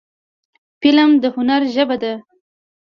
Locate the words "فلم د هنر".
0.81-1.61